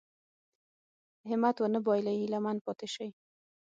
همت 1.29 1.55
ونه 1.59 1.79
بايلي 1.85 2.13
هيله 2.21 2.39
من 2.45 2.57
پاتې 2.65 2.87
شي. 2.93 3.07